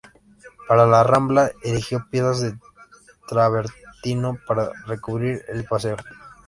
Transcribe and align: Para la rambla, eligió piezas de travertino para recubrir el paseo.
Para 0.67 0.87
la 0.87 1.03
rambla, 1.03 1.51
eligió 1.61 2.07
piezas 2.09 2.41
de 2.41 2.57
travertino 3.27 4.39
para 4.47 4.71
recubrir 4.87 5.43
el 5.47 5.63
paseo. 5.65 5.97